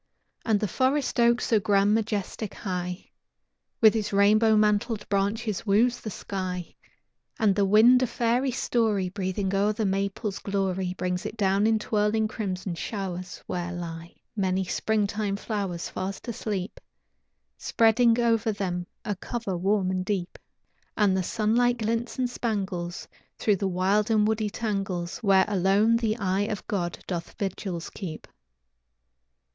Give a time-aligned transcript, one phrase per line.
[0.43, 3.11] And the forest oak, so grand, majestic, high,
[3.81, 6.73] With his rainbow mantled branches woos the sky,
[7.37, 11.77] And the wind a fairy story Breathing o'er the maple's glory, Brings it down in
[11.77, 16.79] twirling crimson showers, where lie Many springtime flowers, fast asleep,
[17.59, 20.39] Spreading over them a cover warm and deep;
[20.97, 23.07] And the sunlight glints and spangles
[23.37, 28.27] Through the wild and woody tangles, Where alone the eye of God doth vigils keep.